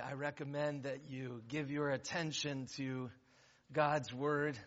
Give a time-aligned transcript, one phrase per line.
[0.00, 3.10] I recommend that you give your attention to
[3.72, 4.58] God's Word.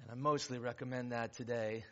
[0.00, 1.84] And I mostly recommend that today.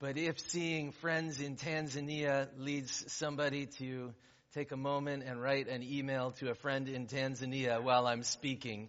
[0.00, 4.14] But if seeing friends in Tanzania leads somebody to
[4.54, 8.88] take a moment and write an email to a friend in Tanzania while I'm speaking,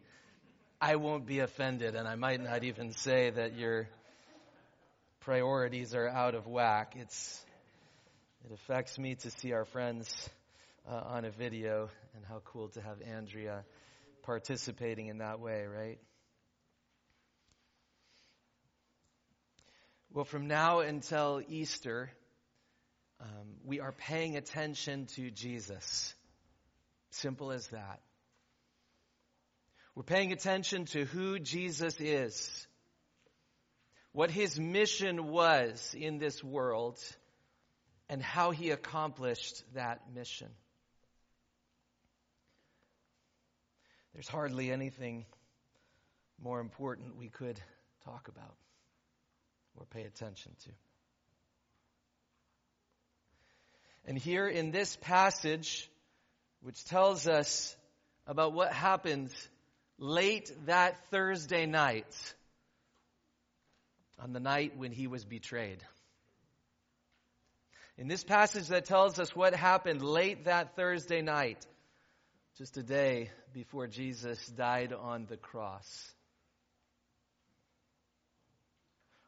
[0.79, 3.89] I won't be offended, and I might not even say that your
[5.19, 6.93] priorities are out of whack.
[6.95, 7.43] It's,
[8.45, 10.29] it affects me to see our friends
[10.89, 13.63] uh, on a video, and how cool to have Andrea
[14.23, 15.99] participating in that way, right?
[20.11, 22.09] Well, from now until Easter,
[23.21, 26.15] um, we are paying attention to Jesus.
[27.11, 27.99] Simple as that.
[29.93, 32.67] We're paying attention to who Jesus is,
[34.11, 36.97] what his mission was in this world,
[38.09, 40.49] and how he accomplished that mission.
[44.13, 45.25] There's hardly anything
[46.41, 47.59] more important we could
[48.05, 48.55] talk about
[49.75, 50.69] or pay attention to.
[54.05, 55.89] And here in this passage,
[56.61, 57.75] which tells us
[58.25, 59.31] about what happened
[59.97, 62.07] late that Thursday night,
[64.21, 65.83] on the night when he was betrayed.
[67.97, 71.65] In this passage that tells us what happened late that Thursday night,
[72.59, 76.13] just a day before Jesus died on the cross,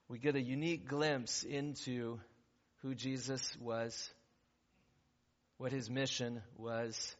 [0.09, 2.19] we get a unique glimpse into
[2.81, 4.11] who Jesus was,
[5.57, 7.15] what his mission was,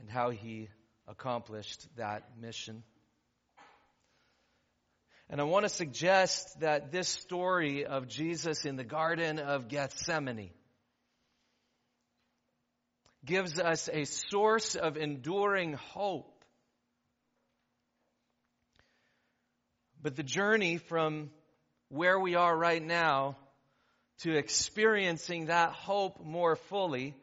[0.00, 0.70] and how he
[1.06, 2.82] accomplished that mission.
[5.28, 10.48] And I want to suggest that this story of Jesus in the Garden of Gethsemane
[13.24, 16.44] gives us a source of enduring hope.
[20.02, 21.30] But the journey from
[21.88, 23.36] where we are right now
[24.20, 27.14] to experiencing that hope more fully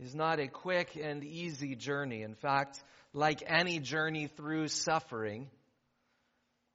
[0.00, 2.22] is not a quick and easy journey.
[2.22, 2.82] In fact,
[3.12, 5.48] like any journey through suffering,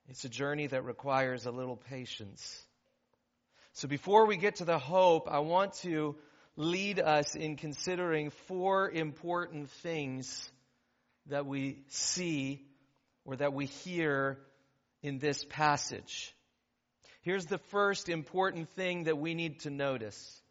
[0.07, 2.65] it's a journey that requires a little patience.
[3.73, 6.15] So before we get to the hope, I want to
[6.59, 10.51] lead us in considering four important things
[11.27, 12.61] that we see
[13.23, 14.37] or that we hear
[15.01, 16.35] in this passage.
[17.21, 20.41] Here's the first important thing that we need to notice.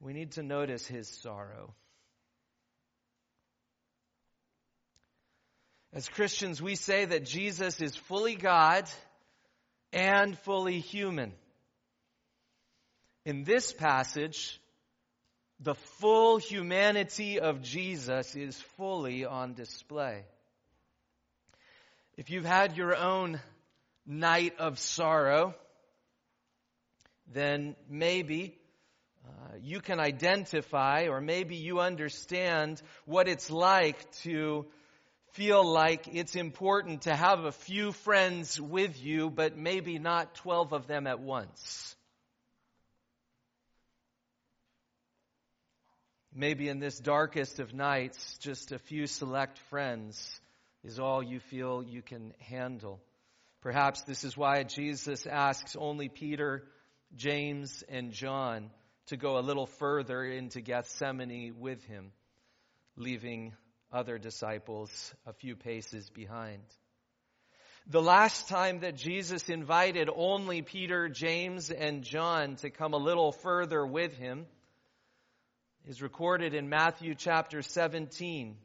[0.00, 1.72] We need to notice his sorrow.
[5.92, 8.90] As Christians, we say that Jesus is fully God
[9.92, 11.32] and fully human.
[13.24, 14.58] In this passage,
[15.62, 20.24] the full humanity of Jesus is fully on display.
[22.16, 23.40] If you've had your own
[24.04, 25.54] night of sorrow,
[27.32, 28.58] then maybe
[29.24, 34.66] uh, you can identify or maybe you understand what it's like to
[35.34, 40.72] feel like it's important to have a few friends with you, but maybe not 12
[40.72, 41.94] of them at once.
[46.34, 50.40] Maybe in this darkest of nights, just a few select friends
[50.82, 53.00] is all you feel you can handle.
[53.60, 56.64] Perhaps this is why Jesus asks only Peter,
[57.14, 58.70] James, and John
[59.06, 62.12] to go a little further into Gethsemane with him,
[62.96, 63.52] leaving
[63.92, 66.62] other disciples a few paces behind.
[67.88, 73.32] The last time that Jesus invited only Peter, James, and John to come a little
[73.32, 74.46] further with him
[75.86, 78.56] is recorded in Matthew chapter 17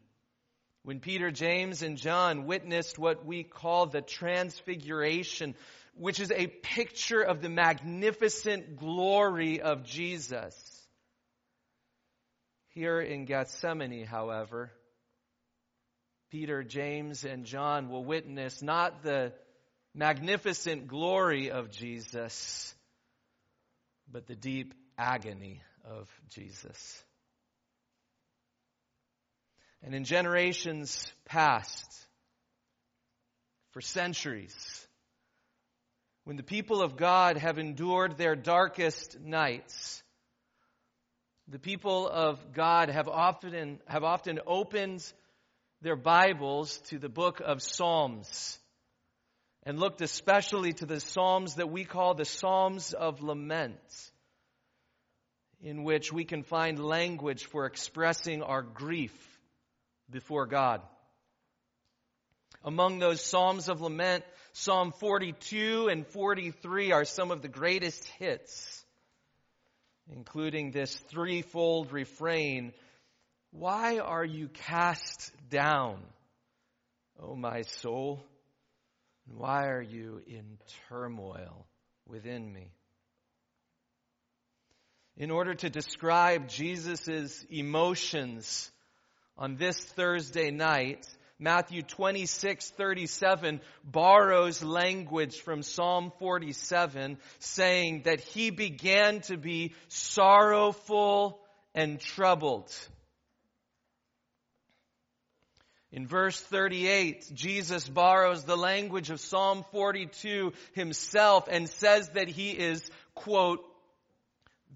[0.84, 5.56] when Peter, James, and John witnessed what we call the transfiguration,
[5.96, 10.56] which is a picture of the magnificent glory of Jesus.
[12.70, 14.72] Here in Gethsemane, however,
[16.30, 19.34] Peter, James, and John will witness not the
[19.96, 22.76] magnificent glory of Jesus,
[24.12, 27.04] but the deep agony of Jesus.
[29.84, 31.86] And in generations past,
[33.72, 34.88] for centuries,
[36.24, 40.04] when the people of God have endured their darkest nights,
[41.48, 45.02] the people of God have often, have often opened
[45.82, 48.60] their Bibles to the book of Psalms
[49.64, 53.80] and looked especially to the Psalms that we call the Psalms of Lament.
[55.60, 59.37] in which we can find language for expressing our grief
[60.10, 60.82] before God.
[62.64, 64.24] Among those Psalms of Lament,
[64.54, 68.86] Psalm 42 and 43 are some of the greatest hits,
[70.12, 72.74] including this threefold refrain
[73.52, 76.02] Why are you cast down,
[77.22, 78.24] O my soul?
[79.28, 80.58] Why are you in
[80.90, 81.68] turmoil
[82.08, 82.72] within me?
[85.18, 88.72] In order to describe Jesus' emotions
[89.38, 91.08] on this Thursday night,
[91.40, 101.40] Matthew 26, 37 borrows language from Psalm 47 saying that he began to be sorrowful
[101.76, 102.74] and troubled.
[105.92, 112.50] In verse 38, Jesus borrows the language of Psalm 42 himself and says that he
[112.52, 113.64] is, quote,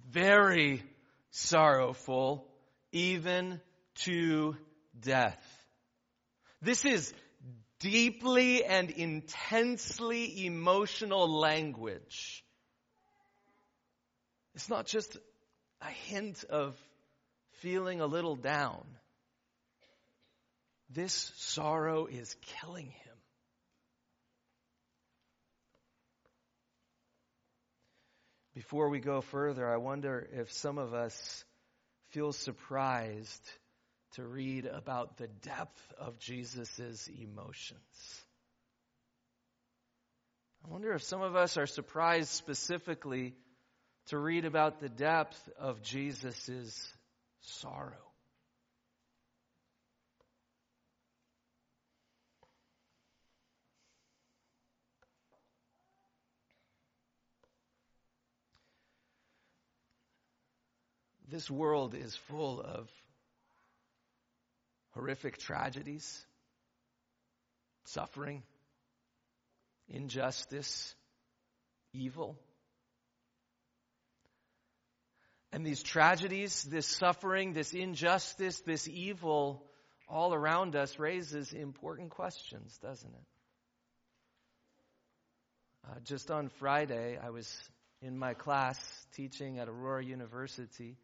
[0.10, 0.84] very
[1.32, 2.48] sorrowful,
[2.92, 3.60] even
[3.96, 4.56] to
[5.00, 5.42] death.
[6.62, 7.14] This is
[7.80, 12.44] deeply and intensely emotional language.
[14.54, 15.18] It's not just
[15.82, 16.76] a hint of
[17.62, 18.86] feeling a little down.
[20.90, 23.12] This sorrow is killing him.
[28.54, 31.46] Before we go further, I wonder if some of us
[32.10, 33.50] feel surprised
[34.16, 38.22] to read about the depth of Jesus' emotions.
[40.66, 43.34] I wonder if some of us are surprised specifically
[44.08, 46.94] to read about the depth of Jesus'
[47.42, 48.12] sorrow.
[61.32, 62.90] This world is full of
[64.92, 66.26] horrific tragedies,
[67.86, 68.44] suffering,
[69.90, 70.96] injustice,
[71.94, 72.38] evil.
[75.52, 79.64] And these tragedies, this suffering, this injustice, this evil
[80.08, 83.26] all around us raises important questions, doesn't it?
[85.90, 87.52] Uh, just on Friday, I was
[88.02, 88.78] in my class
[89.14, 90.98] teaching at Aurora University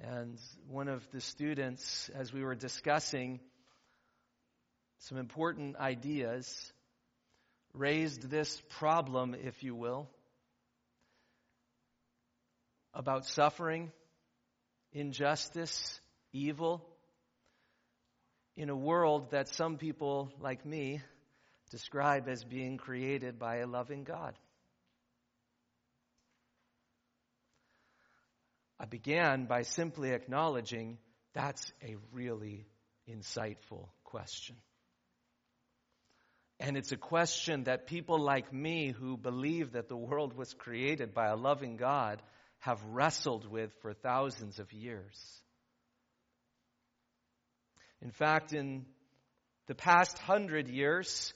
[0.00, 3.40] and one of the students, as we were discussing
[4.98, 6.72] some important ideas,
[7.74, 10.08] raised this problem, if you will,
[12.94, 13.90] about suffering,
[14.92, 16.00] injustice,
[16.32, 16.86] evil,
[18.56, 21.00] in a world that some people, like me,
[21.70, 24.34] describe as being created by a loving God.
[28.82, 30.98] I began by simply acknowledging
[31.34, 32.66] that's a really
[33.08, 34.56] insightful question.
[36.58, 41.14] And it's a question that people like me who believe that the world was created
[41.14, 42.20] by a loving God
[42.58, 45.40] have wrestled with for thousands of years.
[48.00, 48.84] In fact, in
[49.68, 51.32] the past hundred years,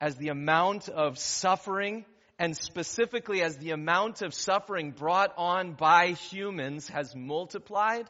[0.00, 2.04] as the amount of suffering
[2.38, 8.08] and specifically as the amount of suffering brought on by humans has multiplied,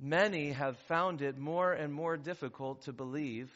[0.00, 3.50] many have found it more and more difficult to believe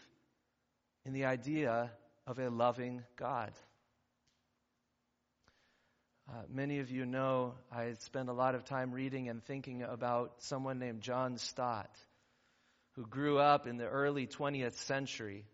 [1.04, 1.90] in the idea
[2.26, 3.52] of a loving God.
[6.28, 10.34] Uh, many of you know I spend a lot of time reading and thinking about
[10.38, 11.90] someone named John Stott,
[12.96, 15.44] who grew up in the early 20th century.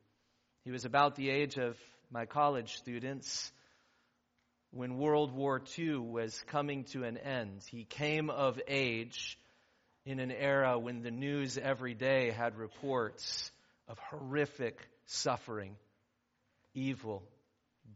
[0.64, 1.76] He was about the age of
[2.12, 3.50] my college students
[4.70, 7.62] when World War II was coming to an end.
[7.70, 9.38] He came of age
[10.04, 13.50] in an era when the news every day had reports
[13.88, 15.76] of horrific suffering,
[16.74, 17.22] evil,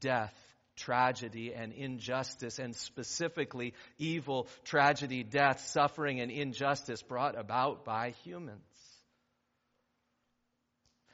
[0.00, 0.34] death,
[0.76, 8.60] tragedy, and injustice, and specifically evil, tragedy, death, suffering, and injustice brought about by humans.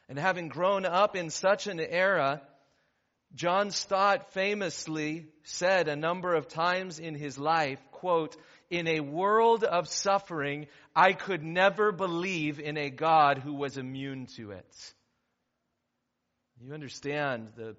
[0.08, 2.42] And having grown up in such an era,
[3.34, 8.36] John Stott famously said a number of times in his life, quote,
[8.68, 14.26] in a world of suffering, I could never believe in a God who was immune
[14.36, 14.94] to it.
[16.60, 17.76] You understand the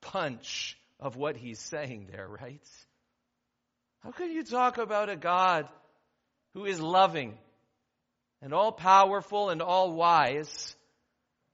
[0.00, 2.66] punch of what he's saying there, right?
[4.02, 5.68] How can you talk about a God
[6.54, 7.36] who is loving
[8.40, 10.76] and all powerful and all wise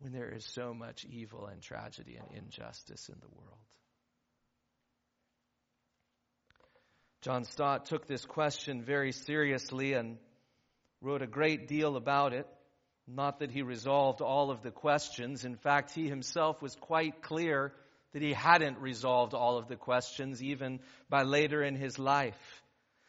[0.00, 3.58] when there is so much evil and tragedy and injustice in the world.
[7.22, 10.16] John Stott took this question very seriously and
[11.02, 12.46] wrote a great deal about it.
[13.06, 15.44] Not that he resolved all of the questions.
[15.44, 17.72] In fact, he himself was quite clear
[18.12, 20.80] that he hadn't resolved all of the questions, even
[21.10, 22.62] by later in his life.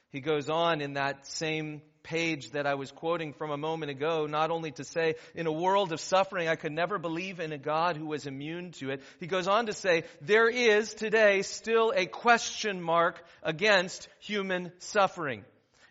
[0.10, 4.26] He goes on in that same page that I was quoting from a moment ago,
[4.26, 7.58] not only to say, in a world of suffering, I could never believe in a
[7.58, 9.02] God who was immune to it.
[9.20, 15.44] He goes on to say, there is today still a question mark against human suffering.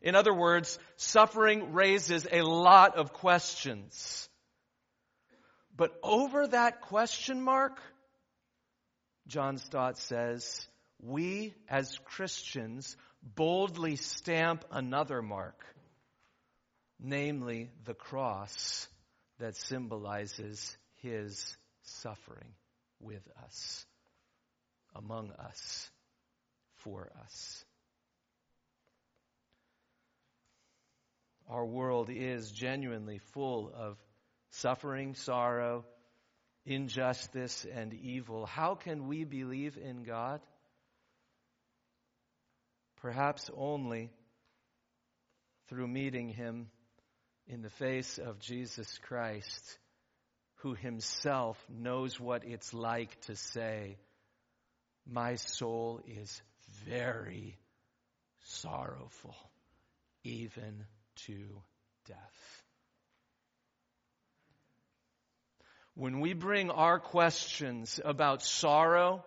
[0.03, 4.29] In other words, suffering raises a lot of questions.
[5.77, 7.81] But over that question mark,
[9.27, 10.67] John Stott says,
[11.03, 15.65] we as Christians boldly stamp another mark,
[17.03, 18.89] namely the cross
[19.39, 22.55] that symbolizes his suffering
[23.01, 23.87] with us,
[24.95, 25.91] among us,
[26.77, 27.65] for us.
[31.49, 33.97] Our world is genuinely full of
[34.51, 35.85] suffering, sorrow,
[36.65, 38.47] injustice, and evil.
[38.47, 40.41] How can we believe in God?
[43.01, 44.11] Perhaps only
[45.69, 46.69] through meeting Him
[47.51, 49.79] in the face of Jesus Christ,
[50.57, 53.99] who Himself knows what it's like to say,
[55.05, 56.41] My soul is
[56.87, 57.59] very
[58.45, 59.35] sorrowful,
[60.23, 60.85] even
[61.27, 61.63] to
[62.07, 62.63] death.
[65.95, 69.25] When we bring our questions about sorrow,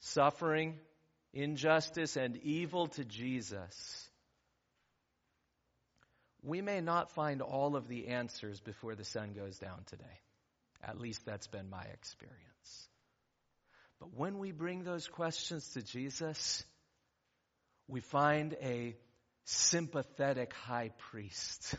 [0.00, 0.78] suffering,
[1.32, 4.07] injustice, and evil to Jesus,
[6.42, 10.04] we may not find all of the answers before the sun goes down today.
[10.82, 12.88] At least that's been my experience.
[13.98, 16.64] But when we bring those questions to Jesus,
[17.88, 18.94] we find a
[19.44, 21.74] sympathetic high priest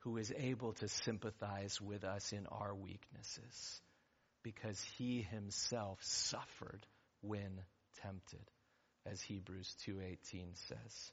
[0.00, 3.80] who is able to sympathize with us in our weaknesses
[4.42, 6.86] because he himself suffered
[7.20, 7.60] when
[8.02, 8.50] tempted
[9.06, 11.12] as Hebrews 2:18 says.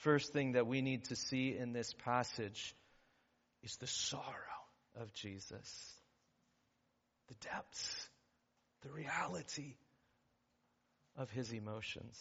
[0.00, 2.74] First thing that we need to see in this passage
[3.62, 4.24] is the sorrow
[4.98, 5.94] of Jesus.
[7.28, 8.08] The depths,
[8.80, 9.74] the reality
[11.18, 12.18] of his emotions.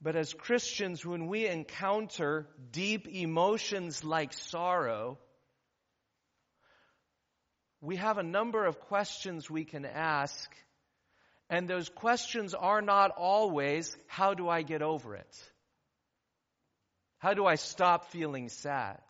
[0.00, 5.18] But as Christians, when we encounter deep emotions like sorrow,
[7.80, 10.48] we have a number of questions we can ask.
[11.52, 15.36] And those questions are not always, how do I get over it?
[17.18, 19.02] How do I stop feeling sad?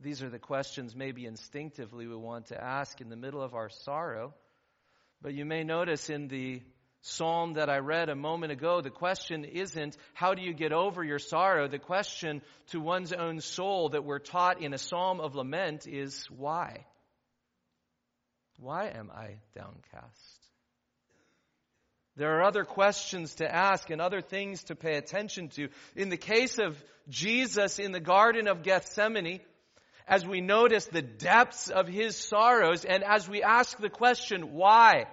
[0.00, 3.68] These are the questions maybe instinctively we want to ask in the middle of our
[3.68, 4.32] sorrow.
[5.20, 6.62] But you may notice in the
[7.02, 11.04] psalm that I read a moment ago, the question isn't how do you get over
[11.04, 11.68] your sorrow?
[11.68, 16.24] The question to one's own soul that we're taught in a psalm of lament is
[16.30, 16.86] why?
[18.56, 20.43] Why am I downcast?
[22.16, 25.68] There are other questions to ask and other things to pay attention to.
[25.96, 29.40] In the case of Jesus in the Garden of Gethsemane,
[30.06, 35.06] as we notice the depths of his sorrows and as we ask the question, why?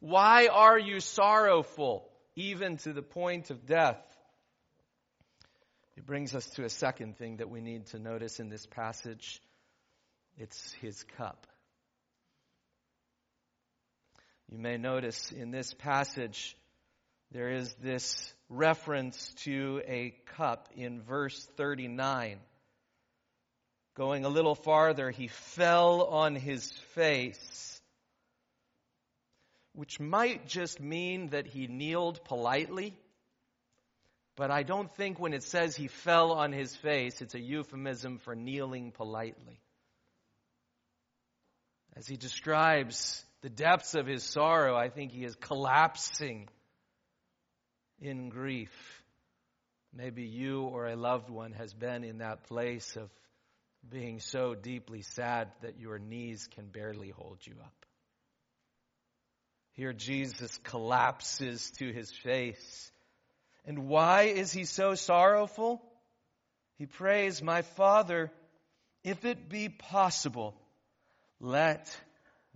[0.00, 4.00] Why are you sorrowful, even to the point of death?
[5.96, 9.42] It brings us to a second thing that we need to notice in this passage.
[10.38, 11.46] It's his cup.
[14.50, 16.56] You may notice in this passage,
[17.32, 22.38] there is this reference to a cup in verse 39.
[23.94, 27.78] Going a little farther, he fell on his face
[29.78, 32.98] which might just mean that he kneeled politely.
[34.34, 38.18] But I don't think when it says he fell on his face, it's a euphemism
[38.18, 39.60] for kneeling politely.
[41.94, 46.48] As he describes the depths of his sorrow, I think he is collapsing
[48.00, 48.72] in grief.
[49.92, 53.10] Maybe you or a loved one has been in that place of
[53.88, 57.86] being so deeply sad that your knees can barely hold you up.
[59.72, 62.90] Here Jesus collapses to his face.
[63.64, 65.80] And why is he so sorrowful?
[66.78, 68.32] He prays, My Father,
[69.04, 70.54] if it be possible,
[71.40, 71.96] let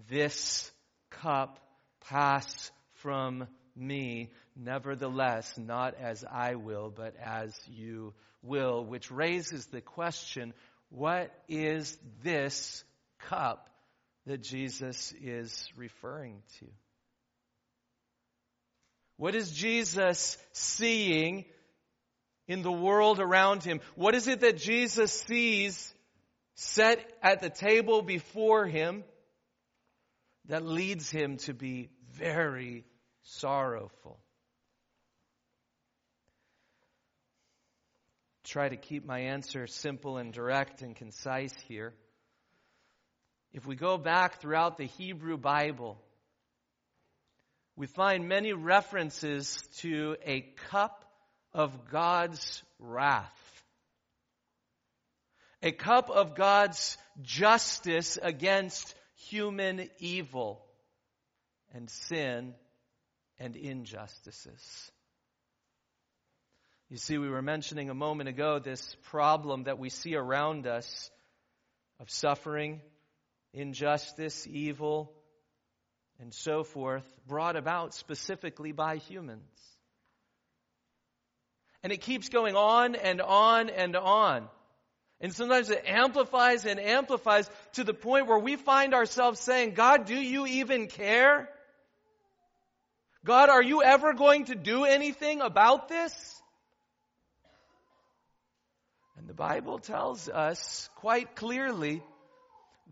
[0.09, 0.71] this
[1.11, 1.59] cup
[2.09, 4.31] pass from me.
[4.57, 10.53] Nevertheless, not as I will, but as you will, which raises the question,
[10.91, 12.85] what is this
[13.29, 13.69] cup
[14.27, 16.67] that Jesus is referring to?
[19.17, 21.45] What is Jesus seeing
[22.49, 23.81] in the world around him?
[23.95, 25.95] What is it that Jesus sees
[26.55, 29.05] set at the table before him
[30.47, 32.85] that leads him to be very
[33.23, 34.19] sorrowful?
[38.45, 41.95] Try to keep my answer simple and direct and concise here.
[43.53, 45.99] If we go back throughout the Hebrew Bible,
[47.77, 51.05] we find many references to a cup
[51.55, 53.65] of God's wrath.
[55.63, 58.95] A cup of God's justice against
[59.29, 60.65] human evil
[61.73, 62.55] and sin
[63.39, 64.91] and injustices.
[66.89, 71.11] You see, we were mentioning a moment ago this problem that we see around us
[72.01, 72.81] of suffering,
[73.55, 75.13] injustice, evil,
[76.21, 79.43] and so forth, brought about specifically by humans.
[81.83, 84.49] And it keeps going on and on and on.
[85.23, 90.05] And sometimes it amplifies and amplifies to the point where we find ourselves saying, God,
[90.05, 91.49] do you even care?
[93.25, 96.43] God, are you ever going to do anything about this?
[99.17, 102.03] And the Bible tells us quite clearly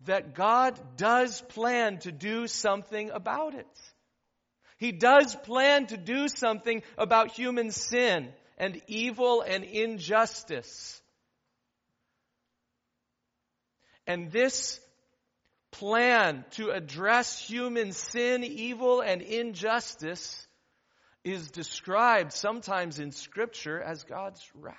[0.05, 3.67] that God does plan to do something about it.
[4.77, 11.00] He does plan to do something about human sin and evil and injustice.
[14.11, 14.77] And this
[15.71, 20.45] plan to address human sin, evil, and injustice
[21.23, 24.75] is described sometimes in Scripture as God's wrath.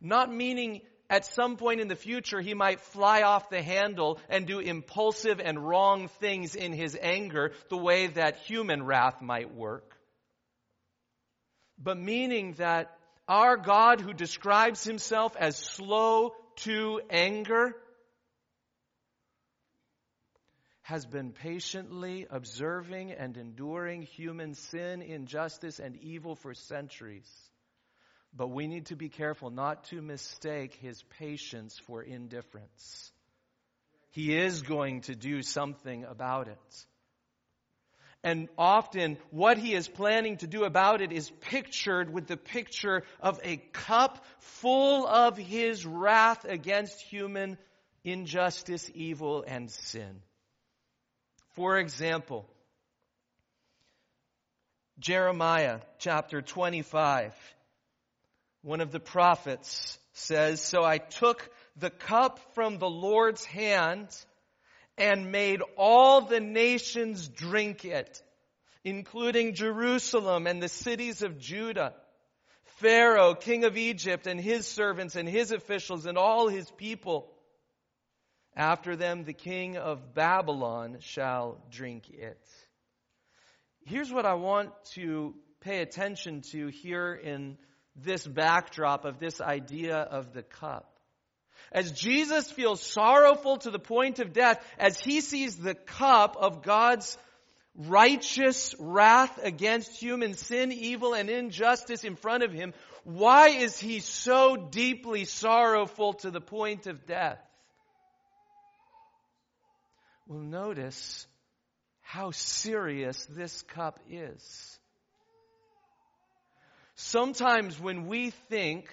[0.00, 4.46] Not meaning at some point in the future he might fly off the handle and
[4.46, 9.96] do impulsive and wrong things in his anger the way that human wrath might work.
[11.76, 12.96] But meaning that
[13.26, 17.74] our God who describes himself as slow to anger
[20.86, 27.28] has been patiently observing and enduring human sin, injustice, and evil for centuries.
[28.32, 33.10] But we need to be careful not to mistake his patience for indifference.
[34.10, 36.86] He is going to do something about it.
[38.22, 43.02] And often what he is planning to do about it is pictured with the picture
[43.18, 47.58] of a cup full of his wrath against human
[48.04, 50.22] injustice, evil, and sin.
[51.56, 52.46] For example,
[54.98, 57.34] Jeremiah chapter 25
[58.62, 64.08] one of the prophets says, So I took the cup from the Lord's hand
[64.98, 68.20] and made all the nations drink it,
[68.82, 71.94] including Jerusalem and the cities of Judah.
[72.80, 77.30] Pharaoh, king of Egypt, and his servants and his officials and all his people.
[78.56, 82.40] After them, the king of Babylon shall drink it.
[83.84, 87.58] Here's what I want to pay attention to here in
[87.94, 90.90] this backdrop of this idea of the cup.
[91.70, 96.62] As Jesus feels sorrowful to the point of death, as he sees the cup of
[96.62, 97.18] God's
[97.76, 102.72] righteous wrath against human sin, evil, and injustice in front of him,
[103.04, 107.38] why is he so deeply sorrowful to the point of death?
[110.26, 111.26] Well, notice
[112.00, 114.78] how serious this cup is.
[116.96, 118.88] Sometimes when we think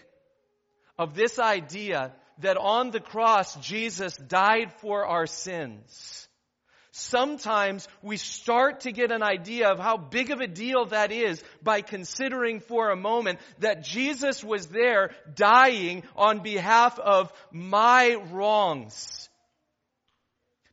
[0.97, 6.27] of this idea that on the cross Jesus died for our sins,
[6.91, 11.43] sometimes we start to get an idea of how big of a deal that is
[11.63, 19.29] by considering for a moment that Jesus was there dying on behalf of my wrongs.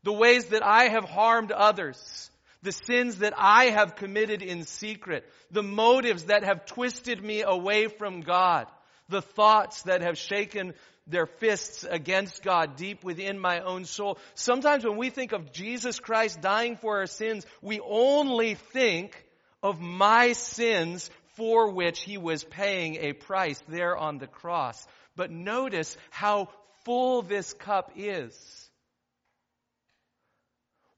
[0.02, 2.30] The ways that I have harmed others
[2.62, 7.88] the sins that I have committed in secret, the motives that have twisted me away
[7.88, 8.66] from God,
[9.08, 10.74] the thoughts that have shaken
[11.06, 14.18] their fists against God deep within my own soul.
[14.34, 19.24] Sometimes when we think of Jesus Christ dying for our sins, we only think
[19.62, 24.86] of my sins for which he was paying a price there on the cross.
[25.16, 26.48] But notice how
[26.84, 28.59] full this cup is.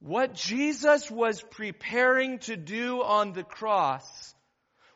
[0.04, 4.34] What Jesus was preparing to do on the cross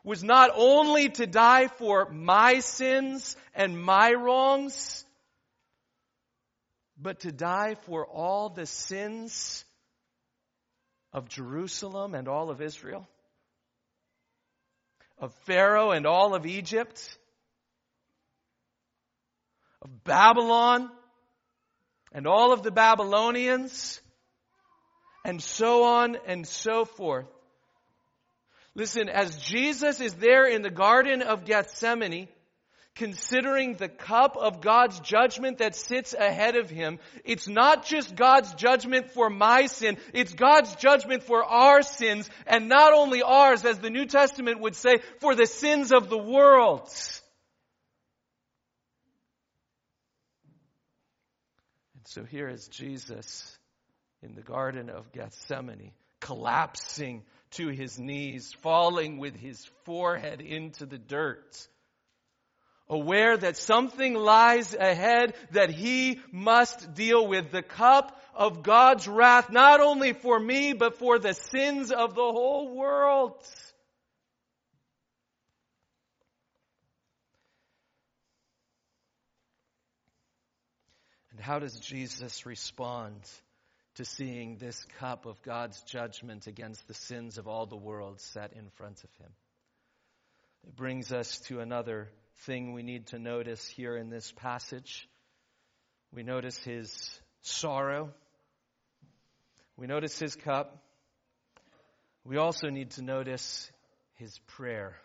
[0.03, 5.05] was not only to die for my sins and my wrongs,
[6.97, 9.63] but to die for all the sins
[11.13, 13.07] of Jerusalem and all of Israel,
[15.19, 17.17] of Pharaoh and all of Egypt,
[19.81, 20.91] of Babylon
[22.11, 24.01] and all of the Babylonians,
[25.27, 27.27] and so on and so forth.
[28.73, 32.29] Listen, as Jesus is there in the Garden of Gethsemane,
[32.95, 38.53] considering the cup of God's judgment that sits ahead of him, it's not just God's
[38.53, 43.79] judgment for my sin, it's God's judgment for our sins, and not only ours, as
[43.79, 46.89] the New Testament would say, for the sins of the world.
[51.95, 53.56] And so here is Jesus
[54.21, 60.97] in the Garden of Gethsemane, collapsing to his knees, falling with his forehead into the
[60.97, 61.67] dirt,
[62.89, 67.51] aware that something lies ahead that he must deal with.
[67.51, 72.21] The cup of God's wrath, not only for me, but for the sins of the
[72.21, 73.35] whole world.
[81.31, 83.21] And how does Jesus respond?
[83.97, 88.53] To seeing this cup of God's judgment against the sins of all the world set
[88.53, 89.31] in front of him.
[90.67, 92.09] It brings us to another
[92.41, 95.09] thing we need to notice here in this passage.
[96.13, 98.11] We notice his sorrow.
[99.77, 100.77] We notice his cup.
[102.23, 103.71] We also need to notice
[104.15, 104.95] his prayer.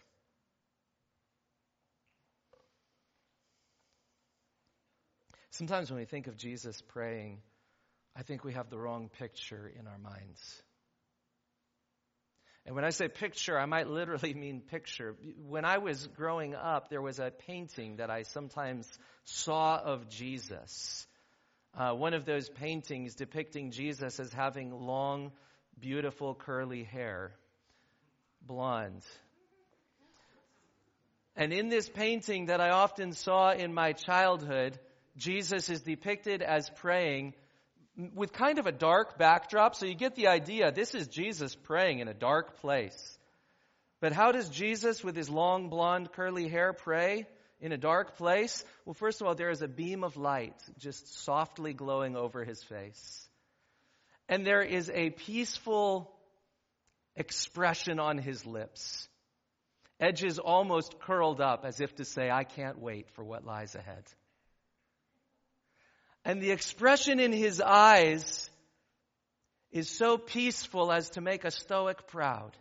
[5.50, 7.38] Sometimes when we think of Jesus praying,
[8.14, 10.62] I think we have the wrong picture in our minds.
[12.64, 15.16] And when I say picture, I might literally mean picture.
[15.48, 18.86] When I was growing up, there was a painting that I sometimes
[19.24, 21.06] saw of Jesus.
[21.74, 25.32] Uh, one of those paintings depicting Jesus as having long,
[25.80, 27.32] beautiful, curly hair,
[28.42, 29.02] blonde.
[31.34, 34.78] And in this painting that I often saw in my childhood,
[35.16, 37.32] Jesus is depicted as praying
[37.96, 39.74] with kind of a dark backdrop.
[39.74, 40.72] So you get the idea.
[40.72, 43.18] This is Jesus praying in a dark place.
[44.00, 47.26] But how does Jesus, with his long blonde curly hair, pray
[47.60, 48.64] in a dark place?
[48.84, 52.62] Well, first of all, there is a beam of light just softly glowing over his
[52.64, 53.28] face.
[54.28, 56.10] And there is a peaceful
[57.14, 59.08] expression on his lips.
[60.00, 64.02] Edges almost curled up as if to say, I can't wait for what lies ahead.
[66.24, 68.48] And the expression in his eyes
[69.72, 72.56] is so peaceful as to make a Stoic proud.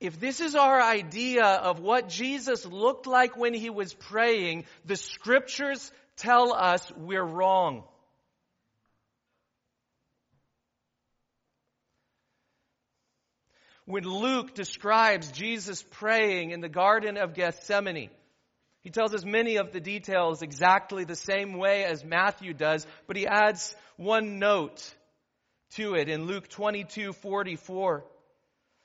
[0.00, 4.96] If this is our idea of what Jesus looked like when he was praying, the
[4.96, 7.84] scriptures tell us we're wrong.
[13.86, 18.10] When Luke describes Jesus praying in the Garden of Gethsemane,
[18.84, 23.16] he tells us many of the details exactly the same way as Matthew does, but
[23.16, 24.94] he adds one note
[25.76, 28.04] to it in Luke 22, 44.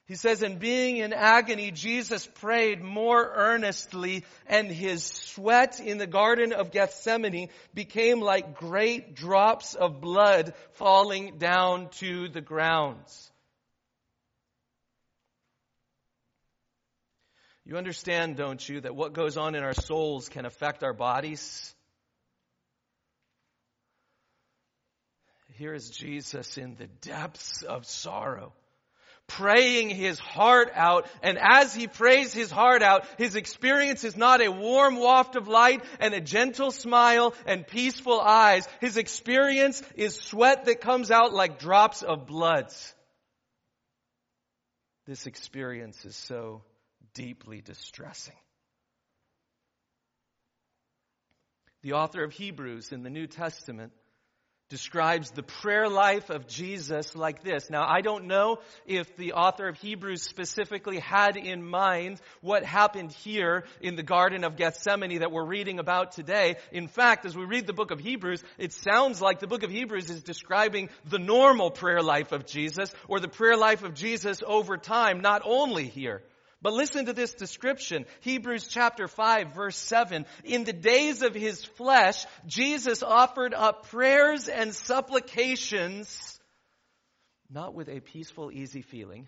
[0.08, 6.08] He says, in being in agony, Jesus prayed more earnestly and his sweat in the
[6.08, 13.04] Garden of Gethsemane became like great drops of blood falling down to the ground.
[17.70, 21.76] You understand, don't you, that what goes on in our souls can affect our bodies?
[25.54, 28.54] Here is Jesus in the depths of sorrow,
[29.28, 31.08] praying his heart out.
[31.22, 35.48] And as he prays his heart out, his experience is not a warm waft of
[35.48, 38.68] light and a gentle smile and peaceful eyes.
[38.82, 42.74] His experience is sweat that comes out like drops of blood.
[45.06, 46.64] This experience is so
[47.14, 48.36] deeply distressing.
[51.82, 53.94] The author of Hebrews in the New Testament
[54.70, 57.72] describes the prayer life of Jesus like this.
[57.72, 63.12] Now, I don't know if the author of Hebrews specifically had in mind what happened
[63.12, 66.58] here in the Garden of Gethsemane that we're reading about today.
[66.72, 69.72] In fact, as we read the book of Hebrews, it sounds like the book of
[69.72, 74.42] Hebrews is describing the normal prayer life of Jesus or the prayer life of Jesus
[74.46, 76.22] over time, not only here.
[76.62, 78.06] But listen to this description.
[78.22, 80.26] Hebrews chapter 5 verse 7.
[80.44, 86.40] In the days of his flesh, Jesus offered up prayers and supplications,
[87.50, 89.28] not with a peaceful, easy feeling,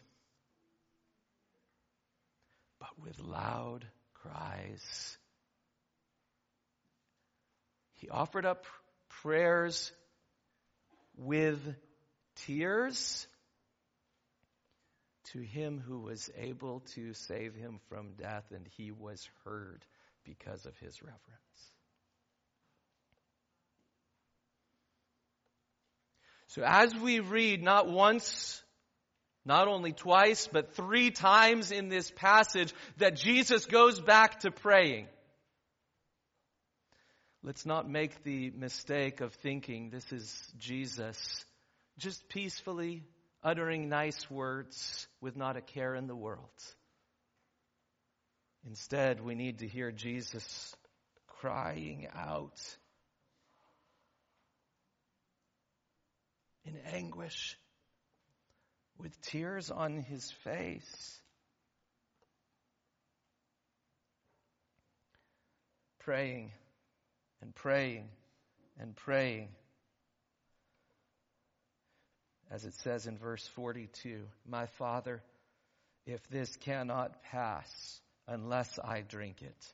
[2.79, 5.17] but with loud cries
[8.01, 8.65] He offered up
[9.21, 9.91] prayers
[11.17, 11.59] with
[12.47, 13.27] tears
[15.33, 19.85] to him who was able to save him from death, and he was heard
[20.23, 21.21] because of his reverence.
[26.47, 28.61] So, as we read not once,
[29.45, 35.07] not only twice, but three times in this passage that Jesus goes back to praying,
[37.41, 41.45] let's not make the mistake of thinking this is Jesus
[41.97, 43.03] just peacefully
[43.43, 46.49] uttering nice words with not a care in the world.
[48.65, 50.75] Instead, we need to hear Jesus
[51.27, 52.59] crying out
[56.65, 57.57] in anguish
[58.99, 61.19] with tears on his face.
[65.99, 66.51] Praying
[67.41, 68.09] and praying
[68.79, 69.49] and praying
[72.51, 75.23] as it says in verse 42 My Father,
[76.05, 79.73] if this cannot pass unless I drink it,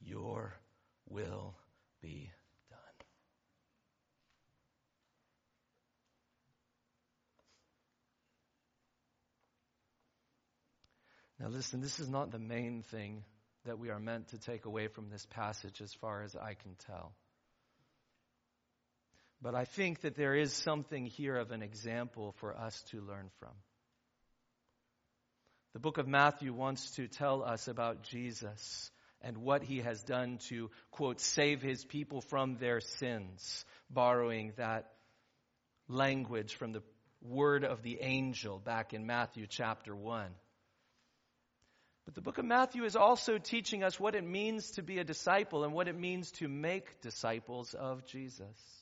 [0.00, 0.52] your
[1.08, 1.54] will
[2.02, 2.30] be
[2.70, 2.78] done.
[11.40, 13.24] Now, listen, this is not the main thing
[13.64, 16.74] that we are meant to take away from this passage as far as I can
[16.86, 17.12] tell.
[19.40, 23.30] But I think that there is something here of an example for us to learn
[23.38, 23.52] from.
[25.74, 30.38] The book of Matthew wants to tell us about Jesus and what he has done
[30.48, 34.92] to, quote, save his people from their sins, borrowing that
[35.88, 36.82] language from the
[37.22, 40.26] word of the angel back in Matthew chapter 1.
[42.04, 45.04] But the book of Matthew is also teaching us what it means to be a
[45.04, 48.77] disciple and what it means to make disciples of Jesus.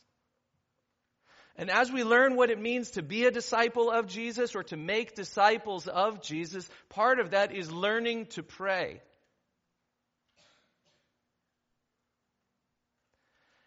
[1.58, 4.76] And as we learn what it means to be a disciple of Jesus or to
[4.76, 9.00] make disciples of Jesus, part of that is learning to pray.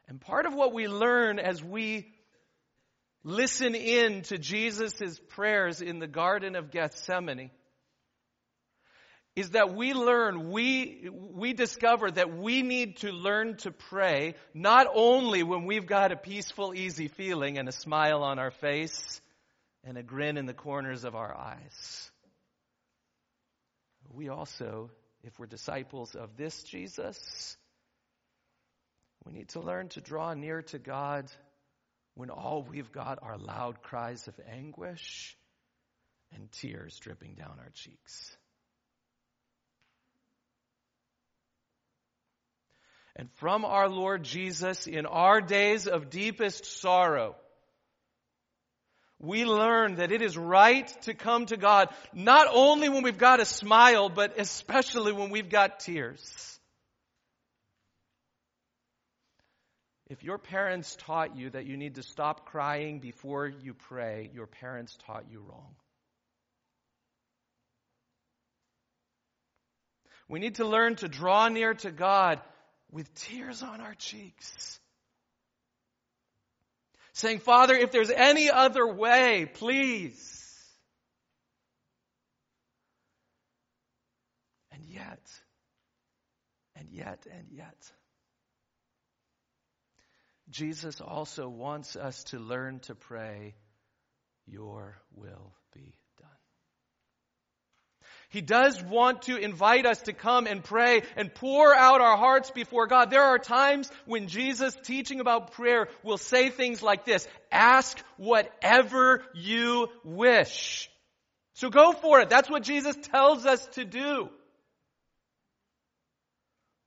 [0.08, 2.13] And part of what we learn as we
[3.23, 7.52] listen in to Jesus' prayers in the Garden of Gethsemane
[9.36, 14.88] is that we learn, we, we discover that we need to learn to pray not
[14.94, 19.22] only when we've got a peaceful, easy feeling and a smile on our face
[19.84, 22.12] and a grin in the corners of our eyes.
[24.12, 24.89] We also,
[25.24, 27.58] if we're disciples of this Jesus,
[29.26, 31.32] we need to learn to draw near to God
[32.15, 35.38] when all we've got are loud cries of anguish
[36.36, 38.36] and tears dripping down our cheeks.
[43.19, 47.36] And from our Lord Jesus in our days of deepest sorrow.
[49.19, 53.41] We learn that it is right to come to God not only when we've got
[53.41, 56.21] a smile, but especially when we've got tears.
[60.10, 64.47] If your parents taught you that you need to stop crying before you pray, your
[64.47, 65.75] parents taught you wrong.
[70.29, 72.39] We need to learn to draw near to God
[72.91, 74.80] with tears on our cheeks.
[77.13, 80.36] Saying, Father, if there's any other way, please.
[84.71, 85.19] And yet,
[86.75, 87.91] and yet, and yet,
[90.49, 93.56] Jesus also wants us to learn to pray,
[94.47, 95.54] Your will
[98.30, 102.52] he does want to invite us to come and pray and pour out our hearts
[102.52, 103.10] before God.
[103.10, 109.24] There are times when Jesus teaching about prayer will say things like this, ask whatever
[109.34, 110.92] you wish.
[111.56, 112.30] So go for it.
[112.30, 114.30] That's what Jesus tells us to do.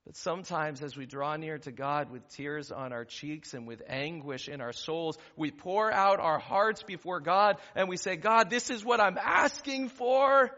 [0.07, 3.83] But sometimes as we draw near to God with tears on our cheeks and with
[3.89, 8.49] anguish in our souls, we pour out our hearts before God and we say, God,
[8.49, 10.53] this is what I'm asking for.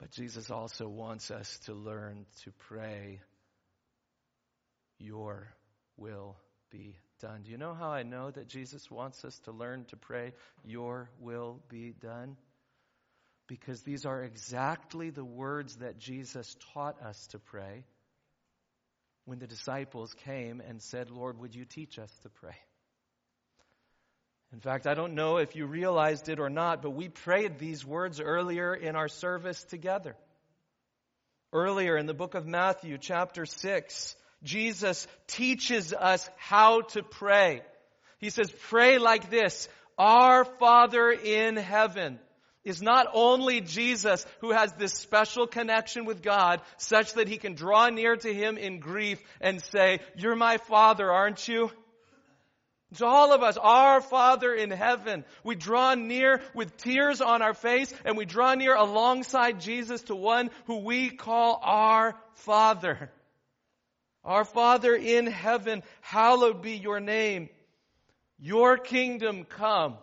[0.00, 3.20] But Jesus also wants us to learn to pray,
[4.98, 5.52] Your
[5.98, 6.36] will
[6.70, 7.42] be done.
[7.42, 10.32] Do you know how I know that Jesus wants us to learn to pray,
[10.64, 12.38] Your will be done?
[13.46, 17.84] Because these are exactly the words that Jesus taught us to pray
[19.26, 22.56] when the disciples came and said, Lord, would you teach us to pray?
[24.52, 27.86] In fact, I don't know if you realized it or not, but we prayed these
[27.86, 30.16] words earlier in our service together.
[31.52, 37.62] Earlier in the book of Matthew, chapter 6, Jesus teaches us how to pray.
[38.18, 42.18] He says, pray like this, Our Father in heaven.
[42.62, 47.54] Is not only Jesus who has this special connection with God such that he can
[47.54, 51.70] draw near to him in grief and say, You're my Father, aren't you?
[52.96, 55.24] To all of us, our Father in heaven.
[55.44, 60.16] We draw near with tears on our face and we draw near alongside Jesus to
[60.16, 63.10] one who we call our Father.
[64.24, 67.48] Our Father in heaven, hallowed be your name.
[68.38, 69.96] Your kingdom come.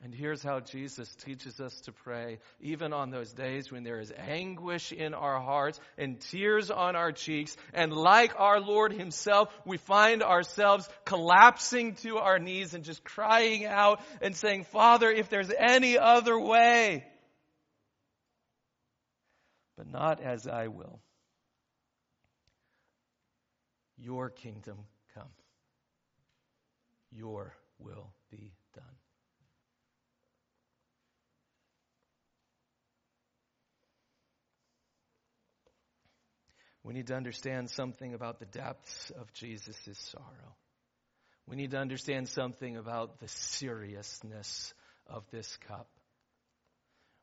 [0.00, 4.12] And here's how Jesus teaches us to pray, even on those days when there is
[4.16, 7.56] anguish in our hearts and tears on our cheeks.
[7.74, 13.66] And like our Lord Himself, we find ourselves collapsing to our knees and just crying
[13.66, 17.04] out and saying, Father, if there's any other way,
[19.76, 21.00] but not as I will.
[23.96, 24.78] Your kingdom
[25.14, 25.30] come.
[27.10, 28.84] Your will be done.
[36.84, 40.56] We need to understand something about the depths of Jesus' sorrow.
[41.46, 44.74] We need to understand something about the seriousness
[45.06, 45.88] of this cup.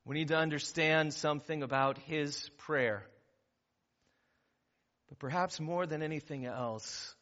[0.04, 3.06] We need to understand something about his prayer.
[5.10, 7.16] But perhaps more than anything else,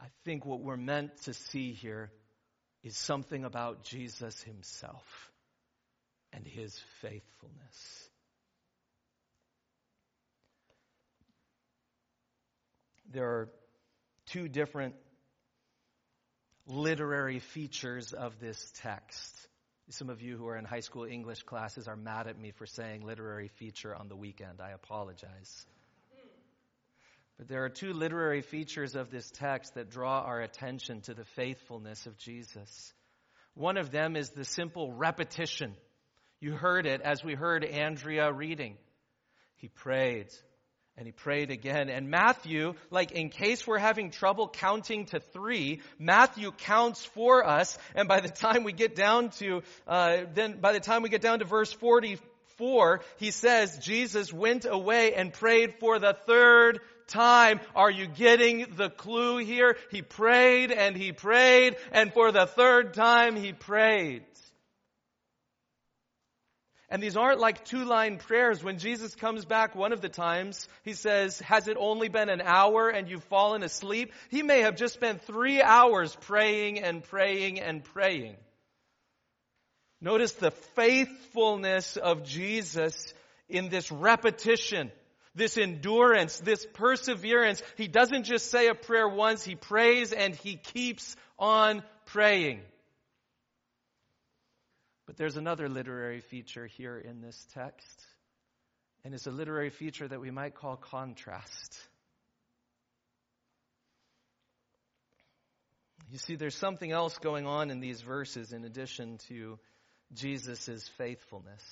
[0.00, 2.10] I think what we're meant to see here
[2.82, 5.30] is something about Jesus himself
[6.32, 8.05] and his faithfulness.
[13.12, 13.48] There are
[14.26, 14.94] two different
[16.66, 19.48] literary features of this text.
[19.90, 22.66] Some of you who are in high school English classes are mad at me for
[22.66, 24.60] saying literary feature on the weekend.
[24.60, 25.66] I apologize.
[27.38, 31.24] But there are two literary features of this text that draw our attention to the
[31.24, 32.92] faithfulness of Jesus.
[33.54, 35.74] One of them is the simple repetition.
[36.40, 38.76] You heard it as we heard Andrea reading.
[39.56, 40.28] He prayed,
[40.96, 41.90] and he prayed again.
[41.90, 47.76] And Matthew, like in case we're having trouble counting to three, Matthew counts for us.
[47.94, 51.20] And by the time we get down to, uh, then by the time we get
[51.20, 57.60] down to verse 44, he says, Jesus went away and prayed for the third time.
[57.74, 59.76] Are you getting the clue here?
[59.90, 64.22] He prayed and he prayed and for the third time he prayed.
[66.88, 68.62] And these aren't like two line prayers.
[68.62, 72.40] When Jesus comes back one of the times, he says, Has it only been an
[72.40, 74.12] hour and you've fallen asleep?
[74.30, 78.36] He may have just spent three hours praying and praying and praying.
[80.00, 83.14] Notice the faithfulness of Jesus
[83.48, 84.92] in this repetition,
[85.34, 87.62] this endurance, this perseverance.
[87.76, 92.60] He doesn't just say a prayer once, he prays and he keeps on praying.
[95.06, 98.04] But there's another literary feature here in this text,
[99.04, 101.78] and it's a literary feature that we might call contrast.
[106.10, 109.58] You see, there's something else going on in these verses in addition to
[110.12, 111.62] Jesus' faithfulness.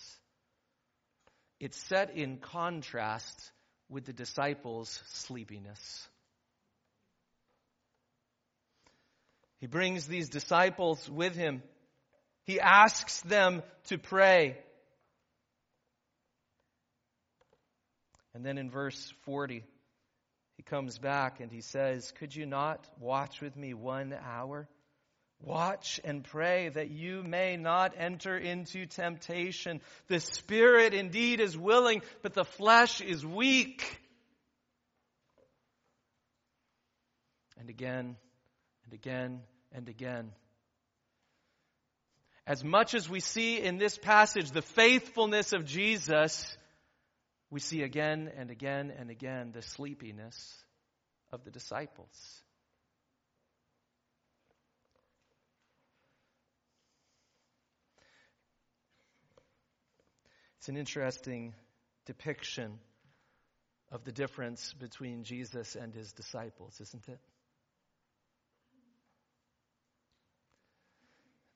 [1.60, 3.52] It's set in contrast
[3.88, 6.08] with the disciples' sleepiness.
[9.58, 11.62] He brings these disciples with him
[12.44, 14.56] he asks them to pray.
[18.34, 19.64] And then in verse 40,
[20.56, 24.68] he comes back and he says, Could you not watch with me one hour?
[25.40, 29.80] Watch and pray that you may not enter into temptation.
[30.06, 34.00] The spirit indeed is willing, but the flesh is weak.
[37.58, 38.16] And again,
[38.84, 39.40] and again,
[39.72, 40.32] and again.
[42.46, 46.56] As much as we see in this passage the faithfulness of Jesus,
[47.50, 50.54] we see again and again and again the sleepiness
[51.32, 52.42] of the disciples.
[60.58, 61.54] It's an interesting
[62.06, 62.78] depiction
[63.90, 67.18] of the difference between Jesus and his disciples, isn't it?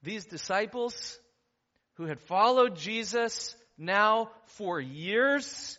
[0.03, 1.19] These disciples
[1.95, 5.79] who had followed Jesus now for years,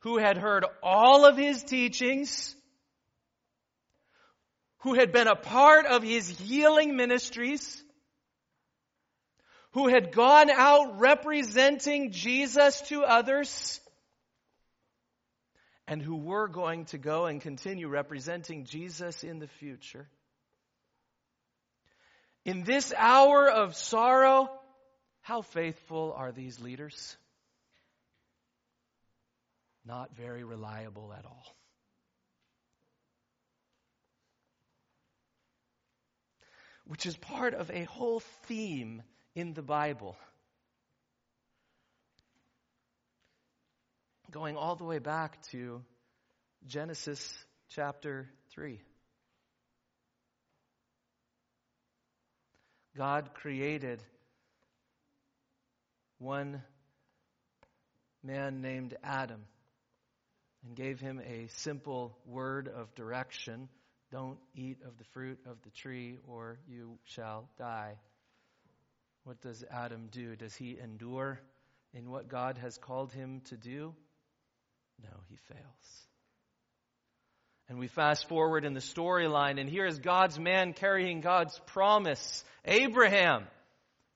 [0.00, 2.54] who had heard all of his teachings,
[4.78, 7.82] who had been a part of his healing ministries,
[9.72, 13.80] who had gone out representing Jesus to others,
[15.88, 20.08] and who were going to go and continue representing Jesus in the future.
[22.44, 24.50] In this hour of sorrow,
[25.22, 27.16] how faithful are these leaders?
[29.86, 31.56] Not very reliable at all.
[36.86, 39.02] Which is part of a whole theme
[39.34, 40.16] in the Bible.
[44.30, 45.82] Going all the way back to
[46.66, 47.34] Genesis
[47.70, 48.80] chapter 3.
[52.96, 54.02] God created
[56.18, 56.62] one
[58.22, 59.42] man named Adam
[60.64, 63.68] and gave him a simple word of direction
[64.14, 67.98] don't eat of the fruit of the tree, or you shall die.
[69.24, 70.36] What does Adam do?
[70.36, 71.40] Does he endure
[71.92, 73.92] in what God has called him to do?
[75.02, 76.06] No, he fails.
[77.68, 82.44] And we fast forward in the storyline, and here is God's man carrying God's promise.
[82.64, 83.46] Abraham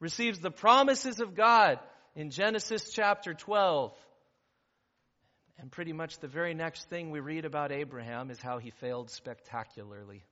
[0.00, 1.78] receives the promises of God
[2.14, 3.92] in Genesis chapter 12.
[5.58, 9.10] And pretty much the very next thing we read about Abraham is how he failed
[9.10, 10.24] spectacularly.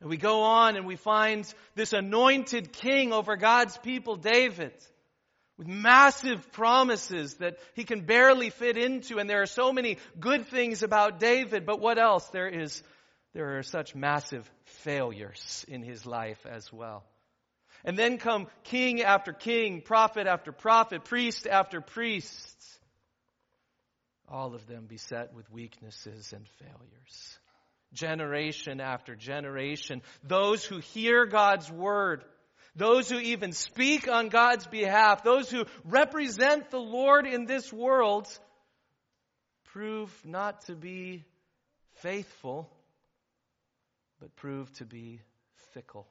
[0.00, 1.46] And we go on and we find
[1.76, 4.74] this anointed king over God's people, David
[5.56, 9.18] with massive promises that he can barely fit into.
[9.18, 12.26] And there are so many good things about David, but what else?
[12.28, 12.82] There is,
[13.34, 17.04] there are such massive failures in his life as well.
[17.84, 22.56] And then come king after king, prophet after prophet, priest after priest.
[24.26, 27.38] All of them beset with weaknesses and failures.
[27.92, 30.02] Generation after generation.
[30.24, 32.24] Those who hear God's word
[32.76, 38.26] those who even speak on God's behalf, those who represent the Lord in this world,
[39.66, 41.24] prove not to be
[41.96, 42.68] faithful,
[44.20, 45.20] but prove to be
[45.72, 46.06] fickle.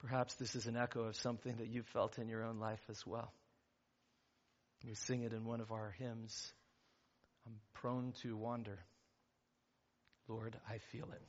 [0.00, 3.06] Perhaps this is an echo of something that you've felt in your own life as
[3.06, 3.32] well.
[4.86, 6.52] We sing it in one of our hymns.
[7.46, 8.78] I'm prone to wander.
[10.28, 11.22] Lord, I feel it.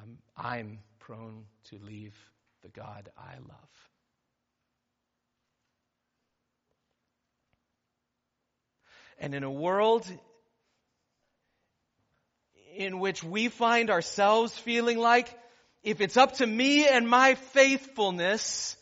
[0.00, 2.14] I'm, I'm prone to leave
[2.62, 3.90] the God I love.
[9.18, 10.06] And in a world
[12.76, 15.28] in which we find ourselves feeling like
[15.82, 18.76] if it's up to me and my faithfulness,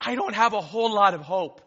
[0.00, 1.62] I don't have a whole lot of hope.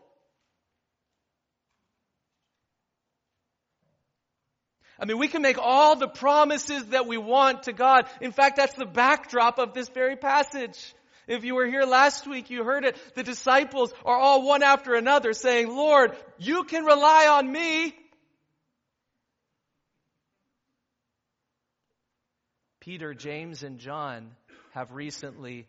[5.02, 8.06] I mean, we can make all the promises that we want to God.
[8.22, 10.94] In fact, that's the backdrop of this very passage.
[11.28, 12.96] If you were here last week, you heard it.
[13.16, 17.96] The disciples are all one after another saying, Lord, you can rely on me.
[22.80, 24.32] Peter, James, and John
[24.74, 25.66] have recently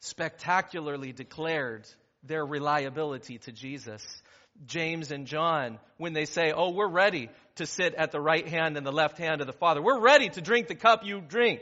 [0.00, 1.86] spectacularly declared
[2.22, 4.22] their reliability to Jesus.
[4.66, 8.76] James and John, when they say, Oh, we're ready to sit at the right hand
[8.76, 9.82] and the left hand of the Father.
[9.82, 11.60] We're ready to drink the cup you drink.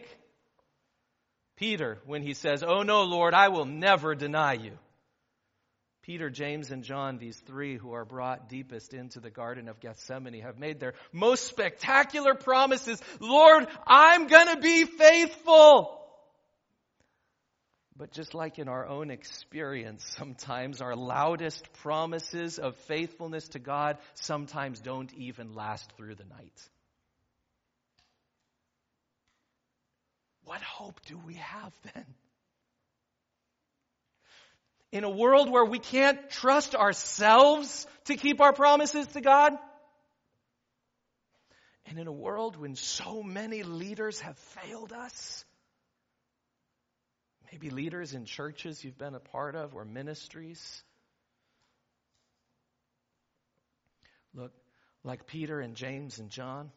[1.56, 4.78] Peter, when he says, Oh no, Lord, I will never deny you.
[6.02, 10.40] Peter, James, and John, these three who are brought deepest into the Garden of Gethsemane,
[10.40, 13.00] have made their most spectacular promises.
[13.20, 15.99] Lord, I'm gonna be faithful.
[18.00, 23.98] But just like in our own experience, sometimes our loudest promises of faithfulness to God
[24.14, 26.68] sometimes don't even last through the night.
[30.44, 32.06] What hope do we have then?
[34.92, 39.52] In a world where we can't trust ourselves to keep our promises to God?
[41.84, 45.44] And in a world when so many leaders have failed us?
[47.50, 50.82] Maybe leaders in churches you've been a part of or ministries.
[54.34, 54.52] Look,
[55.02, 56.70] like Peter and James and John,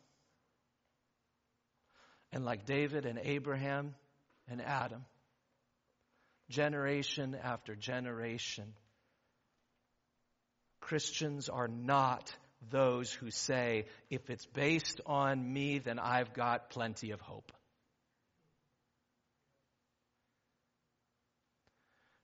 [2.32, 3.93] and like David and Abraham
[4.49, 5.05] and Adam,
[6.49, 8.74] generation after generation,
[10.80, 12.34] Christians are not
[12.71, 17.51] those who say, if it's based on me, then I've got plenty of hope.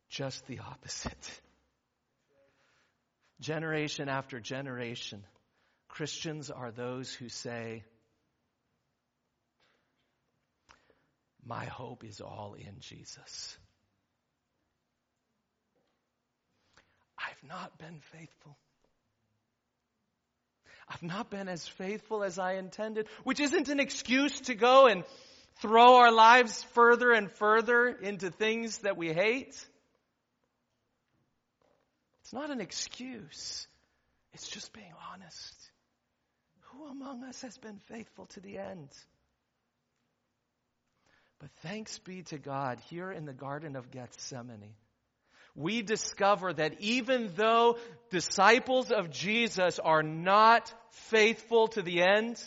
[0.10, 1.42] Just the opposite.
[3.40, 5.24] Generation after generation,
[5.88, 7.84] Christians are those who say,
[11.46, 13.58] My hope is all in Jesus.
[17.18, 18.58] I've not been faithful.
[20.88, 25.04] I've not been as faithful as I intended, which isn't an excuse to go and
[25.62, 29.56] throw our lives further and further into things that we hate.
[32.30, 33.68] It's not an excuse.
[34.34, 35.56] It's just being honest.
[36.60, 38.90] Who among us has been faithful to the end?
[41.40, 44.76] But thanks be to God, here in the Garden of Gethsemane,
[45.56, 47.80] we discover that even though
[48.12, 52.40] disciples of Jesus are not faithful to the end,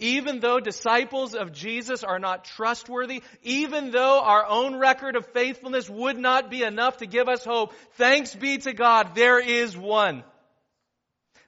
[0.00, 5.88] even though disciples of Jesus are not trustworthy, even though our own record of faithfulness
[5.88, 10.24] would not be enough to give us hope, thanks be to God, there is one.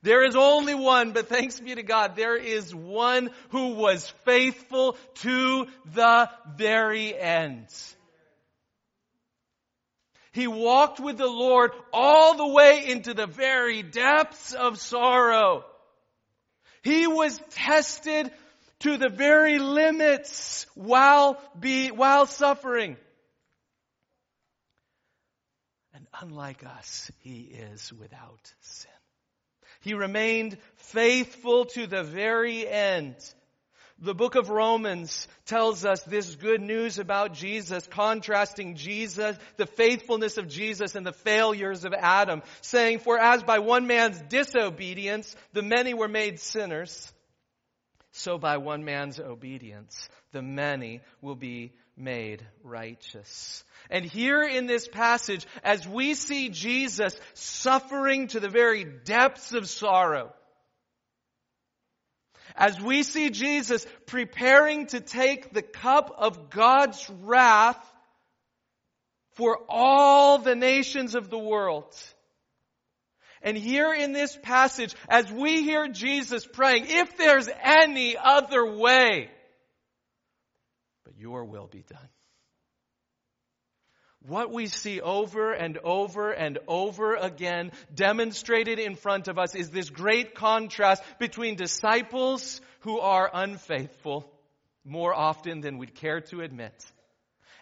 [0.03, 4.97] There is only one, but thanks be to God, there is one who was faithful
[5.17, 7.69] to the very end.
[10.33, 15.65] He walked with the Lord all the way into the very depths of sorrow.
[16.83, 18.33] He was tested
[18.83, 22.97] to the very limits while be, while suffering.
[25.95, 28.91] And unlike us, he is without sin.
[29.83, 33.17] He remained faithful to the very end.
[34.01, 40.39] The book of Romans tells us this good news about Jesus, contrasting Jesus, the faithfulness
[40.39, 45.63] of Jesus and the failures of Adam, saying, For as by one man's disobedience the
[45.63, 47.13] many were made sinners,
[48.13, 53.65] so by one man's obedience the many will be made righteous.
[53.91, 59.69] And here in this passage, as we see Jesus suffering to the very depths of
[59.69, 60.33] sorrow,
[62.57, 67.79] as we see Jesus preparing to take the cup of God's wrath
[69.35, 71.95] for all the nations of the world.
[73.43, 79.31] And here in this passage, as we hear Jesus praying, if there's any other way,
[81.05, 82.09] but your will be done.
[84.25, 89.71] What we see over and over and over again demonstrated in front of us is
[89.71, 94.31] this great contrast between disciples who are unfaithful
[94.85, 96.73] more often than we'd care to admit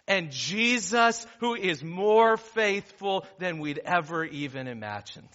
[0.07, 5.29] and Jesus who is more faithful than we'd ever even imagined.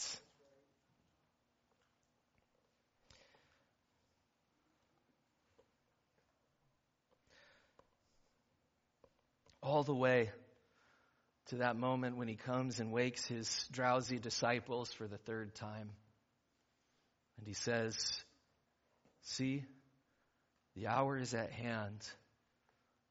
[9.67, 10.31] All the way
[11.47, 15.91] to that moment when he comes and wakes his drowsy disciples for the third time.
[17.37, 17.97] And he says,
[19.23, 19.65] See,
[20.77, 22.09] the hour is at hand,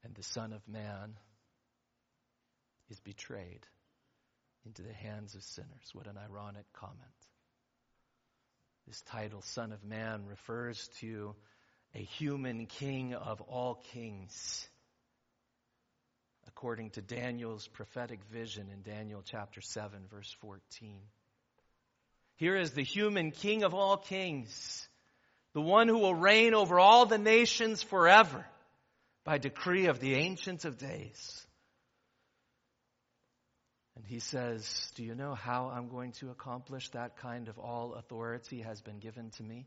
[0.02, 1.18] and the Son of Man
[2.88, 3.66] is betrayed
[4.64, 5.90] into the hands of sinners.
[5.92, 7.02] What an ironic comment.
[8.86, 11.34] This title, Son of Man, refers to
[11.94, 14.66] a human king of all kings
[16.56, 21.02] according to Daniel's prophetic vision in Daniel chapter 7, verse 14.
[22.36, 24.88] Here is the human king of all kings,
[25.52, 28.42] the one who will reign over all the nations forever
[29.22, 31.46] by decree of the Ancient of Days.
[33.94, 37.92] And he says, Do you know how I'm going to accomplish that kind of all
[37.92, 39.66] authority has been given to me?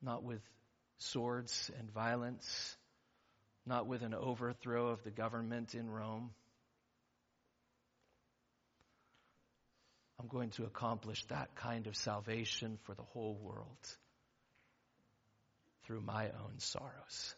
[0.00, 0.42] Not with
[0.98, 2.76] swords and violence,
[3.66, 6.30] not with an overthrow of the government in Rome.
[10.20, 13.96] I'm going to accomplish that kind of salvation for the whole world
[15.84, 17.34] through my own sorrows.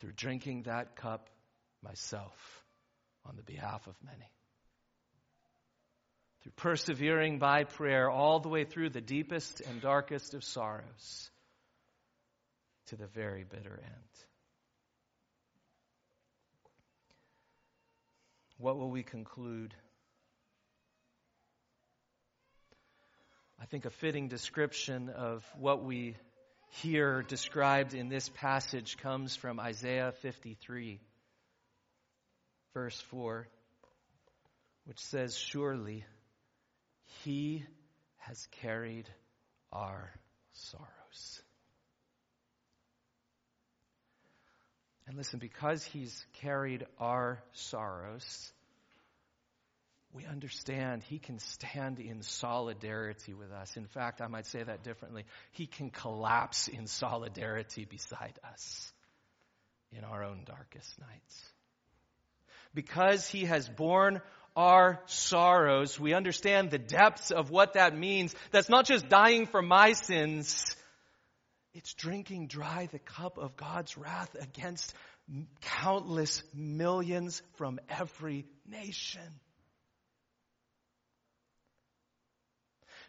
[0.00, 1.28] Through drinking that cup
[1.82, 2.64] myself
[3.26, 4.30] on the behalf of many.
[6.42, 11.30] Through persevering by prayer all the way through the deepest and darkest of sorrows
[12.88, 14.24] to the very bitter end.
[18.58, 19.74] What will we conclude?
[23.60, 26.16] I think a fitting description of what we
[26.82, 31.00] hear described in this passage comes from Isaiah 53,
[32.74, 33.48] verse 4,
[34.84, 36.04] which says, Surely
[37.24, 37.64] he
[38.18, 39.08] has carried
[39.72, 40.10] our
[40.52, 41.42] sorrows.
[45.08, 48.52] And listen, because he's carried our sorrows,
[50.12, 53.76] we understand he can stand in solidarity with us.
[53.78, 55.24] In fact, I might say that differently.
[55.52, 58.92] He can collapse in solidarity beside us
[59.96, 61.52] in our own darkest nights.
[62.74, 64.20] because he has borne
[64.56, 68.34] our sorrows, we understand the depths of what that means.
[68.50, 70.76] That's not just dying for my sins.
[71.74, 74.94] It's drinking dry the cup of God's wrath against
[75.60, 79.40] countless millions from every nation.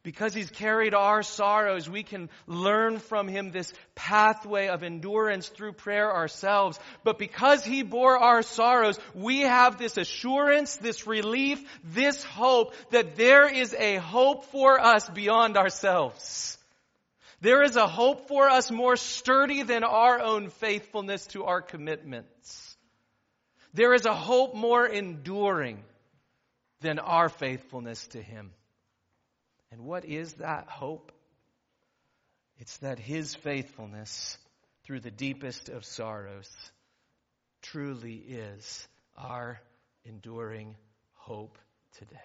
[0.02, 5.74] Because he's carried our sorrows, we can learn from him this pathway of endurance through
[5.74, 6.80] prayer ourselves.
[7.04, 13.18] But because he bore our sorrows, we have this assurance, this relief, this hope that
[13.18, 16.59] there is a hope for us beyond ourselves.
[17.42, 22.78] There is a hope for us more sturdy than our own faithfulness to our commitments.
[23.74, 25.84] There is a hope more enduring
[26.82, 28.52] than our faithfulness to him.
[29.72, 31.12] And what is that hope?
[32.58, 34.38] It's that his faithfulness
[34.84, 36.50] through the deepest of sorrows
[37.62, 38.88] truly is
[39.18, 39.62] our
[40.04, 40.76] enduring
[41.14, 41.58] hope
[42.00, 42.18] today.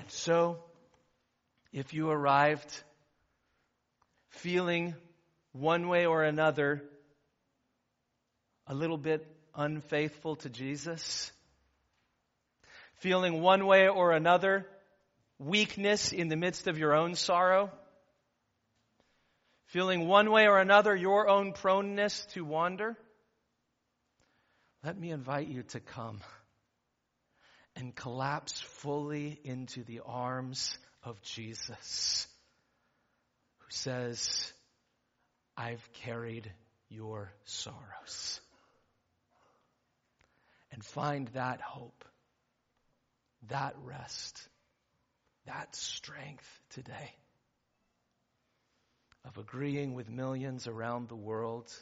[0.00, 0.56] And so,
[1.74, 2.82] if you arrived
[4.30, 4.94] feeling
[5.52, 6.82] one way or another
[8.66, 11.30] a little bit unfaithful to Jesus,
[13.00, 14.66] feeling one way or another,
[15.38, 17.70] weakness in the midst of your own sorrow,
[19.66, 22.96] feeling one way or another your own proneness to wander,
[24.82, 26.20] let me invite you to come
[27.80, 32.28] and collapse fully into the arms of Jesus,
[33.58, 34.52] who says,
[35.56, 36.52] I've carried
[36.88, 38.40] your sorrows.
[40.72, 42.04] And find that hope
[43.48, 44.46] that rest,
[45.46, 47.14] that strength today
[49.24, 51.72] of agreeing with millions around the world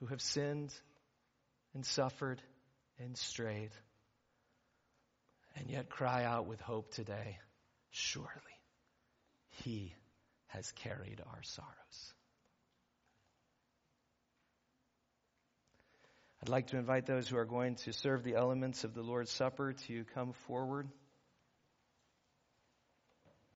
[0.00, 0.72] who have sinned
[1.74, 2.40] and suffered
[2.98, 3.72] and straight,
[5.56, 7.38] and yet cry out with hope today
[7.90, 8.28] surely
[9.62, 9.94] He
[10.48, 12.14] has carried our sorrows.
[16.42, 19.30] I'd like to invite those who are going to serve the elements of the Lord's
[19.30, 20.88] Supper to come forward.